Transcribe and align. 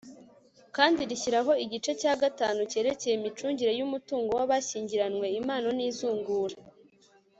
kandi 0.75 1.01
rishyiraho 1.09 1.51
igice 1.63 1.91
cya 2.01 2.13
gatanu 2.21 2.59
cyerekeye 2.71 3.13
imicungire 3.15 3.71
y'umutungo 3.79 4.29
w'abashyingiranywe 4.39 5.27
impano 5.39 5.67
n'izungura 5.77 6.55